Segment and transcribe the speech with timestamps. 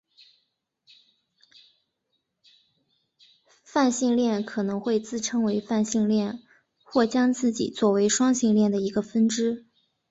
[3.63, 6.39] 泛性恋可能会自称为泛性恋
[6.83, 9.67] 或将自己做为双性恋的一个分支。